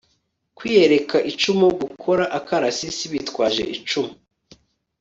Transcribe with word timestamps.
kwiyereka 0.57 1.17
icumu 1.31 1.67
gukora 1.81 2.23
akarasisi 2.39 3.03
bitwaje 3.13 3.63
icumu 3.75 4.13